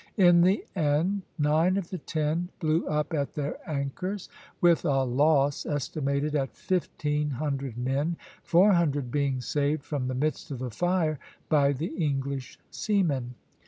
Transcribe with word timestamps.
In 0.17 0.41
the 0.41 0.65
end, 0.75 1.21
nine 1.37 1.77
of 1.77 1.91
the 1.91 1.99
ten 1.99 2.49
blew 2.59 2.87
up 2.87 3.13
at 3.13 3.35
their 3.35 3.57
anchors, 3.69 4.29
with 4.59 4.83
a 4.83 5.03
loss 5.03 5.63
estimated 5.63 6.33
at 6.33 6.55
fifteen 6.55 7.29
hundred 7.29 7.77
men, 7.77 8.15
four 8.41 8.73
hundred 8.73 9.11
being 9.11 9.41
saved 9.41 9.83
from 9.83 10.07
the 10.07 10.15
midst 10.15 10.49
of 10.49 10.57
the 10.57 10.71
fire 10.71 11.19
by 11.49 11.71
the 11.71 11.93
English 12.03 12.57
seamen. 12.71 13.35